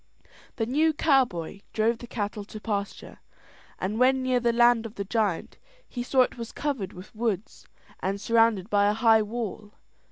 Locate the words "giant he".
5.05-6.01